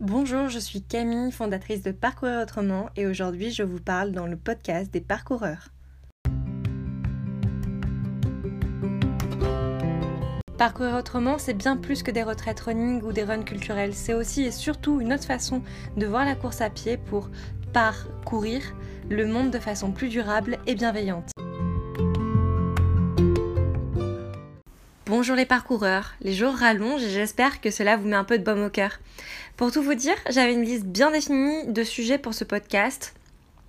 Bonjour, 0.00 0.48
je 0.48 0.58
suis 0.58 0.80
Camille, 0.80 1.30
fondatrice 1.30 1.82
de 1.82 1.90
Parcourir 1.92 2.40
Autrement 2.40 2.88
et 2.96 3.06
aujourd'hui 3.06 3.50
je 3.50 3.62
vous 3.62 3.80
parle 3.80 4.12
dans 4.12 4.26
le 4.26 4.38
podcast 4.38 4.90
des 4.90 5.02
parcoureurs. 5.02 5.68
Parcourir 10.56 10.94
autrement, 10.94 11.36
c'est 11.36 11.52
bien 11.52 11.76
plus 11.76 12.02
que 12.02 12.10
des 12.10 12.22
retraites 12.22 12.60
running 12.60 13.02
ou 13.02 13.12
des 13.12 13.24
runs 13.24 13.42
culturels. 13.42 13.92
C'est 13.94 14.14
aussi 14.14 14.44
et 14.44 14.52
surtout 14.52 15.02
une 15.02 15.12
autre 15.12 15.24
façon 15.24 15.60
de 15.98 16.06
voir 16.06 16.24
la 16.24 16.34
course 16.34 16.62
à 16.62 16.70
pied 16.70 16.96
pour 16.96 17.28
parcourir 17.74 18.62
le 19.10 19.26
monde 19.26 19.50
de 19.50 19.58
façon 19.58 19.92
plus 19.92 20.08
durable 20.08 20.60
et 20.66 20.76
bienveillante. 20.76 21.30
Bonjour 25.10 25.34
les 25.34 25.44
parcoureurs, 25.44 26.14
les 26.20 26.32
jours 26.32 26.54
rallongent 26.54 27.02
et 27.02 27.10
j'espère 27.10 27.60
que 27.60 27.72
cela 27.72 27.96
vous 27.96 28.06
met 28.06 28.14
un 28.14 28.22
peu 28.22 28.38
de 28.38 28.44
baume 28.44 28.62
au 28.62 28.70
cœur. 28.70 29.00
Pour 29.56 29.72
tout 29.72 29.82
vous 29.82 29.94
dire, 29.96 30.14
j'avais 30.30 30.54
une 30.54 30.62
liste 30.62 30.84
bien 30.84 31.10
définie 31.10 31.66
de 31.66 31.82
sujets 31.82 32.16
pour 32.16 32.32
ce 32.32 32.44
podcast, 32.44 33.12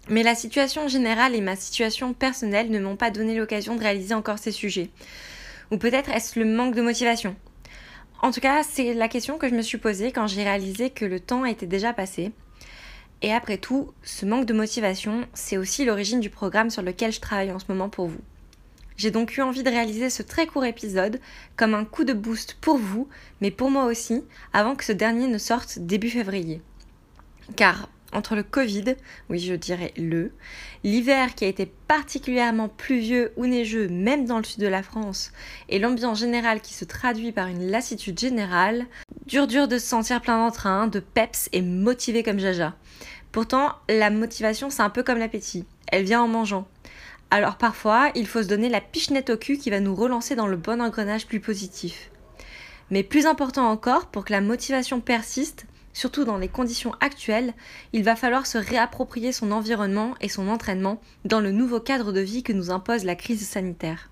mais 0.08 0.22
la 0.22 0.36
situation 0.36 0.88
générale 0.88 1.34
et 1.34 1.42
ma 1.42 1.56
situation 1.56 2.14
personnelle 2.14 2.70
ne 2.70 2.78
m'ont 2.78 2.96
pas 2.96 3.10
donné 3.10 3.36
l'occasion 3.36 3.76
de 3.76 3.82
réaliser 3.82 4.14
encore 4.14 4.38
ces 4.38 4.52
sujets. 4.52 4.92
Ou 5.72 5.78
peut-être 5.78 6.12
est-ce 6.12 6.40
le 6.40 6.46
manque 6.46 6.76
de 6.76 6.84
motivation? 6.84 7.36
En 8.22 8.30
tout 8.30 8.40
cas, 8.40 8.62
c'est 8.62 8.94
la 8.94 9.08
question 9.08 9.40
que 9.40 9.50
je 9.50 9.56
me 9.56 9.64
suis 9.64 9.80
posée 9.80 10.12
quand 10.12 10.28
j'ai 10.28 10.44
réalisé 10.44 10.92
que 10.92 11.06
le 11.06 11.20
temps 11.20 11.44
était 11.44 11.66
déjà 11.66 11.92
passé. 11.92 12.34
Et 13.24 13.34
après 13.34 13.58
tout, 13.58 13.92
ce 14.04 14.28
manque 14.28 14.46
de 14.46 14.54
motivation, 14.54 15.26
c'est 15.34 15.58
aussi 15.58 15.86
l'origine 15.86 16.20
du 16.20 16.30
programme 16.30 16.70
sur 16.70 16.84
lequel 16.84 17.12
je 17.12 17.20
travaille 17.20 17.52
en 17.52 17.58
ce 17.58 17.66
moment 17.68 17.90
pour 17.90 18.10
vous. 18.10 18.22
J'ai 19.02 19.10
donc 19.10 19.36
eu 19.36 19.42
envie 19.42 19.64
de 19.64 19.70
réaliser 19.72 20.12
ce 20.12 20.22
très 20.22 20.46
court 20.46 20.64
épisode 20.64 21.20
comme 21.56 21.74
un 21.74 21.86
coup 21.86 22.04
de 22.04 22.14
boost 22.14 22.56
pour 22.62 22.78
vous, 22.78 23.10
mais 23.42 23.50
pour 23.50 23.72
moi 23.72 23.86
aussi, 23.86 24.24
avant 24.54 24.76
que 24.76 24.84
ce 24.84 24.92
dernier 24.92 25.26
ne 25.26 25.40
sorte 25.40 25.80
début 25.80 26.12
février. 26.12 26.62
Car 27.56 27.90
entre 28.14 28.36
le 28.36 28.44
Covid, 28.44 28.96
oui 29.32 29.40
je 29.40 29.56
dirais 29.56 29.92
le, 29.98 30.34
l'hiver 30.84 31.34
qui 31.34 31.46
a 31.46 31.48
été 31.48 31.66
particulièrement 31.66 32.70
pluvieux 32.70 33.34
ou 33.38 33.48
neigeux 33.48 33.88
même 33.88 34.26
dans 34.26 34.38
le 34.38 34.44
sud 34.44 34.62
de 34.62 34.68
la 34.68 34.84
France, 34.84 35.32
et 35.68 35.80
l'ambiance 35.80 36.20
générale 36.20 36.62
qui 36.62 36.76
se 36.76 36.86
traduit 36.86 37.32
par 37.32 37.48
une 37.48 37.72
lassitude 37.72 38.20
générale, 38.20 38.86
dur 39.26 39.48
dur 39.48 39.68
de 39.68 39.80
se 39.80 39.88
sentir 39.88 40.22
plein 40.22 40.38
d'entrain, 40.38 40.86
de 40.86 41.00
peps 41.00 41.50
et 41.54 41.64
motivé 41.64 42.22
comme 42.22 42.38
Jaja. 42.38 42.76
Pourtant, 43.32 43.72
la 43.90 44.12
motivation 44.12 44.70
c'est 44.70 44.84
un 44.84 44.92
peu 44.92 45.02
comme 45.02 45.18
l'appétit, 45.18 45.66
elle 45.88 46.04
vient 46.04 46.22
en 46.22 46.28
mangeant. 46.28 46.68
Alors 47.34 47.56
parfois, 47.56 48.12
il 48.14 48.28
faut 48.28 48.44
se 48.44 48.48
donner 48.50 48.68
la 48.68 48.82
pichenette 48.82 49.30
au 49.30 49.38
cul 49.38 49.58
qui 49.58 49.70
va 49.70 49.80
nous 49.80 49.96
relancer 49.96 50.36
dans 50.36 50.48
le 50.48 50.58
bon 50.58 50.82
engrenage 50.82 51.28
plus 51.28 51.40
positif. 51.40 52.12
Mais 52.90 53.04
plus 53.04 53.26
important 53.26 53.70
encore, 53.70 54.08
pour 54.08 54.26
que 54.26 54.34
la 54.34 54.42
motivation 54.42 55.00
persiste, 55.00 55.66
surtout 55.94 56.26
dans 56.26 56.38
les 56.38 56.50
conditions 56.50 56.94
actuelles, 57.00 57.54
il 57.94 58.04
va 58.04 58.18
falloir 58.18 58.46
se 58.46 58.58
réapproprier 58.58 59.32
son 59.32 59.52
environnement 59.52 60.14
et 60.20 60.28
son 60.28 60.50
entraînement 60.50 61.00
dans 61.24 61.40
le 61.40 61.54
nouveau 61.54 61.80
cadre 61.80 62.12
de 62.12 62.20
vie 62.20 62.44
que 62.44 62.52
nous 62.52 62.70
impose 62.70 63.06
la 63.06 63.16
crise 63.16 63.48
sanitaire. 63.48 64.10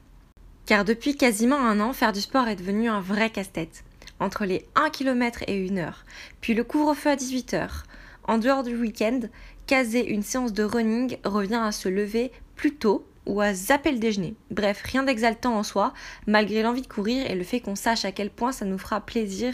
Car 0.65 0.85
depuis 0.85 1.17
quasiment 1.17 1.59
un 1.59 1.81
an, 1.81 1.91
faire 1.91 2.13
du 2.13 2.21
sport 2.21 2.47
est 2.47 2.55
devenu 2.55 2.87
un 2.87 3.01
vrai 3.01 3.29
casse-tête. 3.29 3.83
Entre 4.21 4.45
les 4.45 4.65
1 4.75 4.91
km 4.91 5.43
et 5.47 5.69
1 5.69 5.77
heure, 5.77 6.05
puis 6.39 6.53
le 6.53 6.63
couvre-feu 6.63 7.09
à 7.09 7.15
18h, 7.17 7.83
en 8.23 8.37
dehors 8.37 8.63
du 8.63 8.77
week-end, 8.77 9.21
caser 9.67 10.07
une 10.07 10.23
séance 10.23 10.53
de 10.53 10.63
running 10.63 11.17
revient 11.25 11.61
à 11.61 11.71
se 11.73 11.89
lever 11.89 12.31
plus 12.55 12.75
tôt 12.75 13.08
ou 13.29 13.41
à 13.41 13.53
zapper 13.53 13.91
le 13.91 13.99
déjeuner. 13.99 14.35
Bref, 14.49 14.81
rien 14.83 15.03
d'exaltant 15.03 15.55
en 15.55 15.63
soi, 15.63 15.93
malgré 16.25 16.63
l'envie 16.63 16.81
de 16.81 16.87
courir 16.87 17.29
et 17.29 17.35
le 17.35 17.43
fait 17.43 17.59
qu'on 17.59 17.75
sache 17.75 18.03
à 18.03 18.11
quel 18.11 18.31
point 18.31 18.51
ça 18.51 18.65
nous 18.65 18.77
fera 18.77 19.01
plaisir 19.01 19.53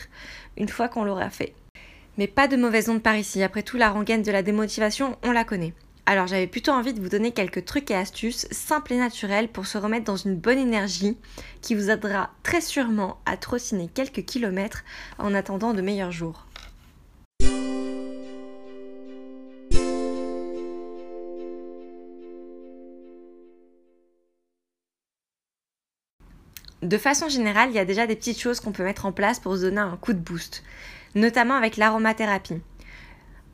une 0.57 0.69
fois 0.69 0.87
qu'on 0.87 1.03
l'aura 1.03 1.29
fait. 1.29 1.53
Mais 2.17 2.27
pas 2.27 2.47
de 2.47 2.55
mauvaise 2.55 2.89
onde 2.89 3.03
par 3.03 3.17
ici, 3.17 3.43
après 3.43 3.63
tout 3.63 3.77
la 3.77 3.89
rengaine 3.89 4.23
de 4.23 4.31
la 4.31 4.41
démotivation, 4.41 5.17
on 5.23 5.31
la 5.31 5.43
connaît. 5.43 5.73
Alors 6.05 6.27
j'avais 6.27 6.47
plutôt 6.47 6.71
envie 6.71 6.93
de 6.93 7.01
vous 7.01 7.09
donner 7.09 7.31
quelques 7.31 7.65
trucs 7.65 7.91
et 7.91 7.95
astuces 7.95 8.47
simples 8.51 8.93
et 8.93 8.97
naturels 8.97 9.49
pour 9.49 9.65
se 9.65 9.77
remettre 9.77 10.05
dans 10.05 10.15
une 10.15 10.35
bonne 10.35 10.59
énergie 10.59 11.17
qui 11.61 11.75
vous 11.75 11.89
aidera 11.89 12.29
très 12.43 12.61
sûrement 12.61 13.17
à 13.25 13.37
trottiner 13.37 13.89
quelques 13.93 14.23
kilomètres 14.23 14.83
en 15.17 15.33
attendant 15.33 15.73
de 15.73 15.81
meilleurs 15.81 16.11
jours. 16.11 16.44
De 26.85 26.99
façon 26.99 27.29
générale, 27.29 27.69
il 27.71 27.75
y 27.75 27.79
a 27.79 27.85
déjà 27.85 28.05
des 28.05 28.15
petites 28.15 28.39
choses 28.39 28.59
qu'on 28.59 28.71
peut 28.71 28.83
mettre 28.83 29.07
en 29.07 29.11
place 29.11 29.39
pour 29.39 29.55
se 29.55 29.61
donner 29.61 29.81
un 29.81 29.97
coup 29.97 30.13
de 30.13 30.19
boost, 30.19 30.63
notamment 31.15 31.55
avec 31.55 31.77
l'aromathérapie. 31.77 32.61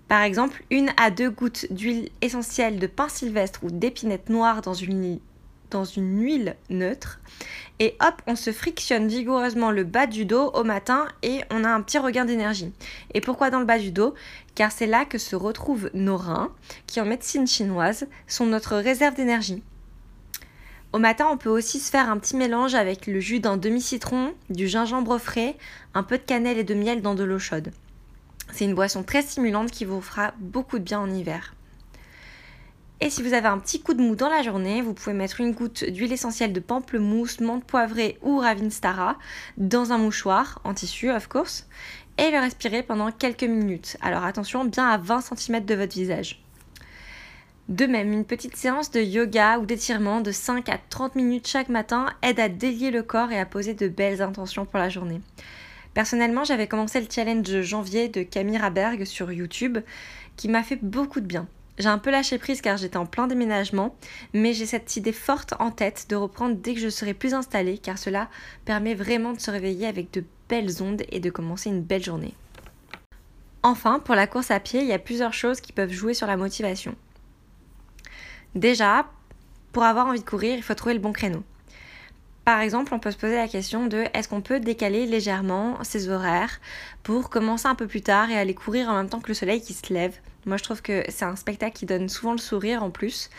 Par 0.09 0.21
exemple, 0.21 0.61
une 0.69 0.91
à 0.97 1.11
deux 1.11 1.29
gouttes 1.29 1.71
d'huile 1.71 2.09
essentielle 2.21 2.77
de 2.77 2.87
pain 2.87 3.07
sylvestre 3.07 3.63
ou 3.63 3.71
d'épinette 3.71 4.27
noire 4.27 4.61
dans 4.61 4.73
une, 4.73 5.21
dans 5.69 5.85
une 5.85 6.21
huile 6.21 6.57
neutre. 6.69 7.21
Et 7.79 7.95
hop, 8.01 8.21
on 8.27 8.35
se 8.35 8.51
frictionne 8.51 9.07
vigoureusement 9.07 9.71
le 9.71 9.85
bas 9.85 10.07
du 10.07 10.25
dos 10.25 10.51
au 10.53 10.65
matin 10.65 11.07
et 11.23 11.39
on 11.51 11.63
a 11.63 11.69
un 11.69 11.81
petit 11.81 11.99
regain 11.99 12.25
d'énergie. 12.25 12.73
Et 13.13 13.21
pourquoi 13.21 13.49
dans 13.49 13.61
le 13.61 13.65
bas 13.65 13.79
du 13.79 13.91
dos? 13.91 14.13
Car 14.55 14.73
c'est 14.73 14.87
là 14.87 15.05
que 15.05 15.17
se 15.17 15.37
retrouvent 15.37 15.89
nos 15.93 16.17
reins, 16.17 16.51
qui 16.85 16.99
en 16.99 17.05
médecine 17.05 17.47
chinoise 17.47 18.07
sont 18.27 18.45
notre 18.45 18.75
réserve 18.75 19.15
d'énergie. 19.15 19.63
Au 20.93 20.99
matin, 20.99 21.29
on 21.31 21.37
peut 21.37 21.49
aussi 21.49 21.79
se 21.79 21.89
faire 21.89 22.09
un 22.09 22.17
petit 22.17 22.35
mélange 22.35 22.75
avec 22.75 23.07
le 23.07 23.21
jus 23.21 23.39
d'un 23.39 23.55
demi-citron, 23.55 24.33
du 24.49 24.67
gingembre 24.67 25.17
frais, 25.19 25.55
un 25.93 26.03
peu 26.03 26.17
de 26.17 26.23
cannelle 26.23 26.57
et 26.57 26.65
de 26.65 26.73
miel 26.73 27.01
dans 27.01 27.15
de 27.15 27.23
l'eau 27.23 27.39
chaude. 27.39 27.71
C'est 28.51 28.65
une 28.65 28.75
boisson 28.75 29.01
très 29.01 29.21
stimulante 29.21 29.71
qui 29.71 29.85
vous 29.85 30.01
fera 30.01 30.33
beaucoup 30.39 30.79
de 30.79 30.83
bien 30.83 30.99
en 30.99 31.09
hiver. 31.09 31.55
Et 32.99 33.09
si 33.09 33.23
vous 33.23 33.33
avez 33.33 33.47
un 33.47 33.57
petit 33.57 33.81
coup 33.81 33.93
de 33.93 34.01
mou 34.01 34.15
dans 34.15 34.27
la 34.27 34.43
journée, 34.43 34.81
vous 34.81 34.93
pouvez 34.93 35.15
mettre 35.15 35.39
une 35.39 35.53
goutte 35.53 35.85
d'huile 35.85 36.11
essentielle 36.11 36.51
de 36.51 36.59
pamplemousse, 36.59 37.39
menthe 37.39 37.63
poivrée 37.63 38.19
ou 38.21 38.39
ravinstara 38.39 39.17
dans 39.57 39.93
un 39.93 39.97
mouchoir, 39.97 40.59
en 40.65 40.73
tissu 40.73 41.09
of 41.09 41.27
course, 41.27 41.67
et 42.17 42.31
le 42.31 42.39
respirer 42.39 42.83
pendant 42.83 43.11
quelques 43.11 43.43
minutes. 43.43 43.95
Alors 44.01 44.25
attention, 44.25 44.65
bien 44.65 44.87
à 44.87 44.97
20 44.97 45.21
cm 45.21 45.65
de 45.65 45.73
votre 45.73 45.93
visage. 45.93 46.43
De 47.71 47.85
même, 47.85 48.11
une 48.11 48.25
petite 48.25 48.57
séance 48.57 48.91
de 48.91 48.99
yoga 48.99 49.57
ou 49.57 49.65
d'étirement 49.65 50.19
de 50.19 50.33
5 50.33 50.67
à 50.67 50.77
30 50.89 51.15
minutes 51.15 51.47
chaque 51.47 51.69
matin 51.69 52.07
aide 52.21 52.41
à 52.41 52.49
délier 52.49 52.91
le 52.91 53.01
corps 53.01 53.31
et 53.31 53.39
à 53.39 53.45
poser 53.45 53.73
de 53.73 53.87
belles 53.87 54.21
intentions 54.21 54.65
pour 54.65 54.77
la 54.77 54.89
journée. 54.89 55.21
Personnellement, 55.93 56.43
j'avais 56.43 56.67
commencé 56.67 56.99
le 56.99 57.07
challenge 57.09 57.61
janvier 57.61 58.09
de 58.09 58.23
Camille 58.23 58.57
Raberg 58.57 59.05
sur 59.05 59.31
YouTube 59.31 59.77
qui 60.35 60.49
m'a 60.49 60.63
fait 60.63 60.79
beaucoup 60.81 61.21
de 61.21 61.25
bien. 61.25 61.47
J'ai 61.77 61.87
un 61.87 61.97
peu 61.97 62.11
lâché 62.11 62.37
prise 62.37 62.59
car 62.59 62.75
j'étais 62.75 62.97
en 62.97 63.05
plein 63.05 63.27
déménagement, 63.27 63.95
mais 64.33 64.51
j'ai 64.51 64.65
cette 64.65 64.97
idée 64.97 65.13
forte 65.13 65.53
en 65.57 65.71
tête 65.71 66.07
de 66.09 66.17
reprendre 66.17 66.57
dès 66.57 66.73
que 66.73 66.81
je 66.81 66.89
serai 66.89 67.13
plus 67.13 67.33
installée 67.33 67.77
car 67.77 67.97
cela 67.97 68.27
permet 68.65 68.95
vraiment 68.95 69.31
de 69.31 69.39
se 69.39 69.49
réveiller 69.49 69.87
avec 69.87 70.11
de 70.11 70.25
belles 70.49 70.83
ondes 70.83 71.03
et 71.09 71.21
de 71.21 71.29
commencer 71.29 71.69
une 71.69 71.83
belle 71.83 72.03
journée. 72.03 72.33
Enfin, 73.63 73.99
pour 73.99 74.15
la 74.15 74.27
course 74.27 74.51
à 74.51 74.59
pied, 74.59 74.81
il 74.81 74.87
y 74.87 74.93
a 74.93 74.99
plusieurs 74.99 75.33
choses 75.33 75.61
qui 75.61 75.71
peuvent 75.71 75.93
jouer 75.93 76.13
sur 76.13 76.27
la 76.27 76.35
motivation. 76.35 76.97
Déjà, 78.55 79.05
pour 79.71 79.83
avoir 79.83 80.07
envie 80.07 80.19
de 80.19 80.25
courir, 80.25 80.55
il 80.55 80.63
faut 80.63 80.73
trouver 80.73 80.93
le 80.93 80.99
bon 80.99 81.13
créneau. 81.13 81.43
Par 82.43 82.59
exemple, 82.59 82.93
on 82.93 82.99
peut 82.99 83.11
se 83.11 83.17
poser 83.17 83.35
la 83.35 83.47
question 83.47 83.85
de 83.85 84.03
est-ce 84.13 84.27
qu'on 84.27 84.41
peut 84.41 84.59
décaler 84.59 85.05
légèrement 85.05 85.81
ses 85.83 86.09
horaires 86.09 86.59
pour 87.03 87.29
commencer 87.29 87.67
un 87.67 87.75
peu 87.75 87.87
plus 87.87 88.01
tard 88.01 88.29
et 88.29 88.37
aller 88.37 88.55
courir 88.55 88.89
en 88.89 88.95
même 88.95 89.09
temps 89.09 89.21
que 89.21 89.29
le 89.29 89.35
soleil 89.35 89.61
qui 89.61 89.73
se 89.73 89.93
lève? 89.93 90.17
Moi, 90.45 90.57
je 90.57 90.63
trouve 90.63 90.81
que 90.81 91.03
c'est 91.07 91.23
un 91.23 91.35
spectacle 91.35 91.77
qui 91.77 91.85
donne 91.85 92.09
souvent 92.09 92.31
le 92.31 92.39
sourire 92.39 92.83
en 92.83 92.89
plus. 92.89 93.29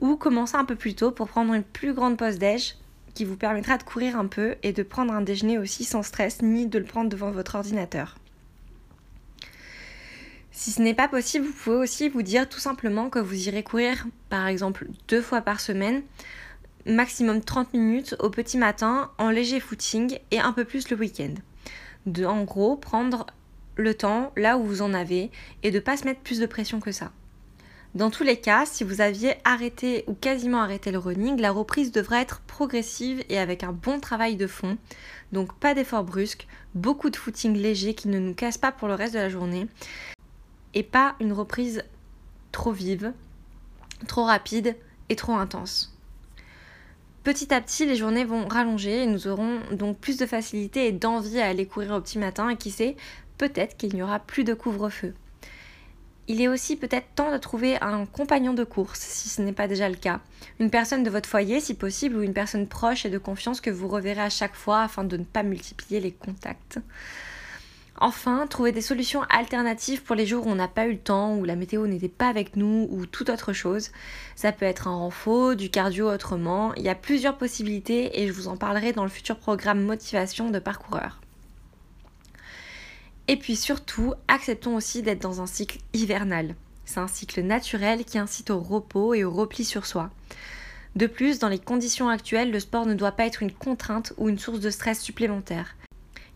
Ou 0.00 0.16
commencer 0.16 0.56
un 0.56 0.64
peu 0.64 0.76
plus 0.76 0.94
tôt 0.94 1.10
pour 1.10 1.28
prendre 1.28 1.52
une 1.52 1.64
plus 1.64 1.92
grande 1.92 2.16
pause 2.16 2.38
déj 2.38 2.76
qui 3.14 3.24
vous 3.24 3.36
permettra 3.36 3.76
de 3.76 3.82
courir 3.82 4.16
un 4.16 4.26
peu 4.26 4.54
et 4.62 4.72
de 4.72 4.82
prendre 4.82 5.12
un 5.12 5.20
déjeuner 5.20 5.58
aussi 5.58 5.84
sans 5.84 6.02
stress 6.02 6.40
ni 6.40 6.66
de 6.66 6.78
le 6.78 6.84
prendre 6.86 7.10
devant 7.10 7.30
votre 7.30 7.56
ordinateur. 7.56 8.16
Si 10.54 10.70
ce 10.70 10.82
n'est 10.82 10.92
pas 10.92 11.08
possible, 11.08 11.46
vous 11.46 11.52
pouvez 11.52 11.76
aussi 11.76 12.10
vous 12.10 12.20
dire 12.20 12.46
tout 12.46 12.60
simplement 12.60 13.08
que 13.08 13.18
vous 13.18 13.48
irez 13.48 13.62
courir 13.62 14.06
par 14.28 14.46
exemple 14.46 14.86
deux 15.08 15.22
fois 15.22 15.40
par 15.40 15.60
semaine, 15.60 16.02
maximum 16.84 17.40
30 17.40 17.72
minutes 17.72 18.16
au 18.18 18.28
petit 18.28 18.58
matin 18.58 19.10
en 19.16 19.30
léger 19.30 19.60
footing 19.60 20.18
et 20.30 20.40
un 20.40 20.52
peu 20.52 20.66
plus 20.66 20.90
le 20.90 20.96
week-end. 20.98 21.32
De 22.04 22.26
en 22.26 22.44
gros 22.44 22.76
prendre 22.76 23.26
le 23.76 23.94
temps 23.94 24.30
là 24.36 24.58
où 24.58 24.64
vous 24.64 24.82
en 24.82 24.92
avez 24.92 25.30
et 25.62 25.70
de 25.70 25.80
pas 25.80 25.96
se 25.96 26.04
mettre 26.04 26.20
plus 26.20 26.38
de 26.38 26.46
pression 26.46 26.80
que 26.80 26.92
ça. 26.92 27.12
Dans 27.94 28.10
tous 28.10 28.22
les 28.22 28.38
cas, 28.38 28.66
si 28.66 28.84
vous 28.84 29.00
aviez 29.00 29.34
arrêté 29.44 30.04
ou 30.06 30.12
quasiment 30.12 30.60
arrêté 30.60 30.92
le 30.92 30.98
running, 30.98 31.40
la 31.40 31.50
reprise 31.50 31.92
devrait 31.92 32.20
être 32.20 32.40
progressive 32.40 33.24
et 33.30 33.38
avec 33.38 33.64
un 33.64 33.72
bon 33.72 34.00
travail 34.00 34.36
de 34.36 34.46
fond. 34.46 34.76
Donc 35.32 35.54
pas 35.54 35.72
d'efforts 35.74 36.04
brusques, 36.04 36.46
beaucoup 36.74 37.08
de 37.08 37.16
footing 37.16 37.56
léger 37.56 37.94
qui 37.94 38.08
ne 38.08 38.18
nous 38.18 38.34
casse 38.34 38.58
pas 38.58 38.72
pour 38.72 38.88
le 38.88 38.94
reste 38.94 39.14
de 39.14 39.18
la 39.18 39.30
journée 39.30 39.66
et 40.74 40.82
pas 40.82 41.14
une 41.20 41.32
reprise 41.32 41.84
trop 42.50 42.72
vive, 42.72 43.12
trop 44.06 44.24
rapide 44.24 44.76
et 45.08 45.16
trop 45.16 45.34
intense. 45.34 45.96
Petit 47.24 47.54
à 47.54 47.60
petit, 47.60 47.86
les 47.86 47.94
journées 47.94 48.24
vont 48.24 48.48
rallonger 48.48 49.04
et 49.04 49.06
nous 49.06 49.28
aurons 49.28 49.60
donc 49.70 49.98
plus 49.98 50.16
de 50.16 50.26
facilité 50.26 50.88
et 50.88 50.92
d'envie 50.92 51.40
à 51.40 51.46
aller 51.46 51.66
courir 51.66 51.92
au 51.92 52.00
petit 52.00 52.18
matin 52.18 52.48
et 52.48 52.56
qui 52.56 52.72
sait, 52.72 52.96
peut-être 53.38 53.76
qu'il 53.76 53.94
n'y 53.94 54.02
aura 54.02 54.18
plus 54.18 54.42
de 54.42 54.54
couvre-feu. 54.54 55.14
Il 56.28 56.40
est 56.40 56.48
aussi 56.48 56.76
peut-être 56.76 57.14
temps 57.14 57.32
de 57.32 57.38
trouver 57.38 57.80
un 57.80 58.06
compagnon 58.06 58.54
de 58.54 58.64
course, 58.64 59.00
si 59.00 59.28
ce 59.28 59.42
n'est 59.42 59.52
pas 59.52 59.68
déjà 59.68 59.88
le 59.88 59.96
cas. 59.96 60.20
Une 60.60 60.70
personne 60.70 61.02
de 61.02 61.10
votre 61.10 61.28
foyer, 61.28 61.60
si 61.60 61.74
possible, 61.74 62.16
ou 62.16 62.22
une 62.22 62.32
personne 62.32 62.68
proche 62.68 63.04
et 63.04 63.10
de 63.10 63.18
confiance 63.18 63.60
que 63.60 63.70
vous 63.70 63.88
reverrez 63.88 64.22
à 64.22 64.30
chaque 64.30 64.54
fois 64.54 64.82
afin 64.82 65.04
de 65.04 65.16
ne 65.16 65.24
pas 65.24 65.42
multiplier 65.42 66.00
les 66.00 66.12
contacts. 66.12 66.78
Enfin, 68.04 68.48
trouver 68.48 68.72
des 68.72 68.80
solutions 68.80 69.22
alternatives 69.30 70.02
pour 70.02 70.16
les 70.16 70.26
jours 70.26 70.48
où 70.48 70.50
on 70.50 70.56
n'a 70.56 70.66
pas 70.66 70.88
eu 70.88 70.94
le 70.94 70.98
temps, 70.98 71.36
où 71.36 71.44
la 71.44 71.54
météo 71.54 71.86
n'était 71.86 72.08
pas 72.08 72.26
avec 72.26 72.56
nous, 72.56 72.88
ou 72.90 73.06
toute 73.06 73.30
autre 73.30 73.52
chose. 73.52 73.92
Ça 74.34 74.50
peut 74.50 74.64
être 74.64 74.88
un 74.88 74.96
renfort, 74.96 75.54
du 75.54 75.70
cardio 75.70 76.10
autrement. 76.10 76.74
Il 76.74 76.82
y 76.82 76.88
a 76.88 76.96
plusieurs 76.96 77.38
possibilités 77.38 78.20
et 78.20 78.26
je 78.26 78.32
vous 78.32 78.48
en 78.48 78.56
parlerai 78.56 78.92
dans 78.92 79.04
le 79.04 79.08
futur 79.08 79.36
programme 79.36 79.84
motivation 79.84 80.50
de 80.50 80.58
parcoureur. 80.58 81.20
Et 83.28 83.36
puis 83.36 83.54
surtout, 83.54 84.14
acceptons 84.26 84.74
aussi 84.74 85.02
d'être 85.02 85.22
dans 85.22 85.40
un 85.40 85.46
cycle 85.46 85.78
hivernal. 85.92 86.56
C'est 86.84 86.98
un 86.98 87.06
cycle 87.06 87.42
naturel 87.42 88.04
qui 88.04 88.18
incite 88.18 88.50
au 88.50 88.58
repos 88.58 89.14
et 89.14 89.22
au 89.22 89.30
repli 89.30 89.64
sur 89.64 89.86
soi. 89.86 90.10
De 90.96 91.06
plus, 91.06 91.38
dans 91.38 91.48
les 91.48 91.60
conditions 91.60 92.08
actuelles, 92.08 92.50
le 92.50 92.58
sport 92.58 92.84
ne 92.84 92.94
doit 92.94 93.12
pas 93.12 93.26
être 93.26 93.44
une 93.44 93.52
contrainte 93.52 94.12
ou 94.16 94.28
une 94.28 94.40
source 94.40 94.58
de 94.58 94.70
stress 94.70 95.00
supplémentaire. 95.00 95.76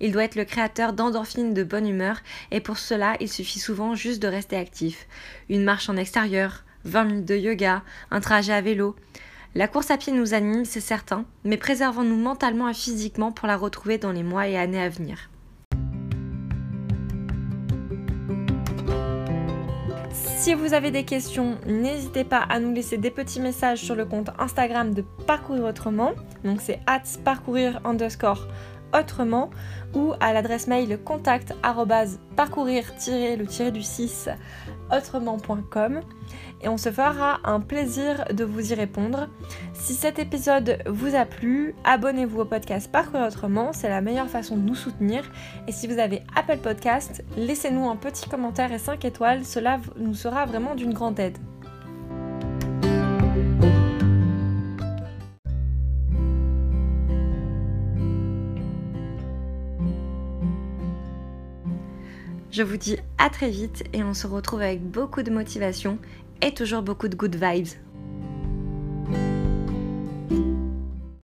Il 0.01 0.13
doit 0.13 0.25
être 0.25 0.35
le 0.35 0.45
créateur 0.45 0.93
d'endorphines 0.93 1.55
de 1.55 1.65
bonne 1.65 1.89
humeur 1.89 2.21
et 2.51 2.61
pour 2.61 2.79
cela, 2.79 3.17
il 3.21 3.31
suffit 3.31 3.59
souvent 3.59 3.95
juste 3.95 4.21
de 4.21 4.29
rester 4.29 4.57
actif. 4.57 5.07
Une 5.49 5.65
marche 5.65 5.89
en 5.89 5.97
extérieur, 5.97 6.65
20 6.85 7.05
minutes 7.05 7.25
de 7.25 7.37
yoga, 7.37 7.83
un 8.11 8.21
trajet 8.21 8.53
à 8.53 8.61
vélo. 8.61 8.95
La 9.55 9.69
course 9.69 9.91
à 9.91 9.97
pied 9.97 10.13
nous 10.13 10.35
anime, 10.35 10.67
c'est 10.67 10.81
certain, 10.81 11.25
mais 11.45 11.57
préservons-nous 11.57 12.17
mentalement 12.17 12.69
et 12.69 12.75
physiquement 12.75 13.33
pour 13.33 13.49
la 13.49 13.57
retrouver 13.57 13.97
dans 13.97 14.13
les 14.13 14.23
mois 14.23 14.49
et 14.49 14.59
années 14.59 14.83
à 14.83 14.91
venir. 14.91 15.31
Si 20.13 20.55
vous 20.55 20.75
avez 20.75 20.91
des 20.91 21.05
questions, 21.05 21.59
n'hésitez 21.67 22.23
pas 22.23 22.39
à 22.39 22.61
nous 22.61 22.73
laisser 22.73 22.99
des 22.99 23.11
petits 23.11 23.41
messages 23.41 23.81
sur 23.81 23.97
le 23.97 24.05
compte 24.05 24.31
Instagram 24.39 24.95
de 24.95 25.03
Parcourir 25.27 25.65
Autrement. 25.65 26.13
Donc 26.45 26.61
c'est 26.61 26.79
parcourir 27.25 27.81
underscore 27.85 28.47
autrement 28.99 29.51
ou 29.95 30.13
à 30.21 30.33
l'adresse 30.33 30.67
mail 30.67 30.99
contact 31.03 31.55
parcourir-le 32.37 33.71
du 33.71 33.83
6 33.83 34.29
autrement.com 34.93 36.01
et 36.63 36.69
on 36.69 36.77
se 36.77 36.91
fera 36.91 37.41
un 37.45 37.61
plaisir 37.61 38.25
de 38.33 38.45
vous 38.45 38.73
y 38.73 38.75
répondre. 38.75 39.29
Si 39.75 39.95
cet 39.95 40.19
épisode 40.19 40.79
vous 40.87 41.15
a 41.15 41.25
plu, 41.25 41.75
abonnez-vous 41.85 42.41
au 42.41 42.45
podcast 42.45 42.91
Parcourir 42.91 43.27
Autrement, 43.27 43.73
c'est 43.73 43.89
la 43.89 44.01
meilleure 44.01 44.29
façon 44.29 44.57
de 44.57 44.63
nous 44.63 44.75
soutenir. 44.75 45.31
Et 45.69 45.73
si 45.73 45.87
vous 45.87 45.99
avez 45.99 46.23
Apple 46.35 46.59
Podcast, 46.59 47.25
laissez-nous 47.37 47.89
un 47.89 47.97
petit 47.97 48.29
commentaire 48.29 48.73
et 48.73 48.79
5 48.79 49.05
étoiles, 49.05 49.45
cela 49.45 49.81
nous 49.97 50.15
sera 50.15 50.47
vraiment 50.47 50.75
d'une 50.75 50.95
grande 50.95 51.21
aide. 51.21 51.39
Je 62.51 62.63
vous 62.63 62.77
dis 62.77 62.97
à 63.19 63.29
très 63.29 63.51
vite 63.51 63.85
et 63.93 64.03
on 64.03 64.15
se 64.15 64.27
retrouve 64.27 64.63
avec 64.63 64.83
beaucoup 64.83 65.23
de 65.23 65.31
motivation 65.31 65.99
et 66.43 66.55
toujours 66.55 66.83
beaucoup 66.83 67.09
de 67.09 67.17
good 67.17 67.37
vibes. 67.37 67.86